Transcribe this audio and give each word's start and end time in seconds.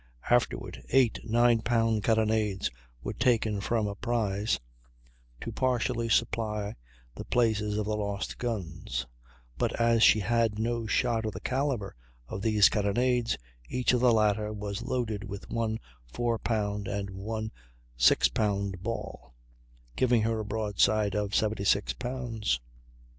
Afterward 0.31 0.81
eight 0.89 1.19
9 1.23 1.61
pound 1.61 2.03
carronades 2.03 2.71
were 3.03 3.13
taken 3.13 3.61
from 3.61 3.85
a 3.85 3.93
prize, 3.93 4.59
to 5.41 5.51
partially 5.51 6.09
supply 6.09 6.73
the 7.13 7.23
places 7.23 7.77
of 7.77 7.85
the 7.85 7.95
lost 7.95 8.39
guns; 8.39 9.05
but 9.59 9.79
as 9.79 10.01
she 10.01 10.19
had 10.21 10.57
no 10.57 10.87
shot 10.87 11.23
of 11.23 11.33
the 11.33 11.39
calibre 11.39 11.93
of 12.27 12.41
these 12.41 12.67
carronades 12.67 13.37
each 13.69 13.93
of 13.93 13.99
the 14.01 14.11
latter 14.11 14.51
was 14.51 14.81
loaded 14.81 15.23
with 15.23 15.47
one 15.51 15.77
4 16.11 16.39
pound 16.39 16.87
and 16.87 17.11
one 17.11 17.51
6 17.95 18.27
pound 18.29 18.81
ball, 18.81 19.35
giving 19.95 20.23
her 20.23 20.39
a 20.39 20.43
broadside 20.45 21.13
of 21.13 21.35
76 21.35 21.93
lbs. 21.93 22.59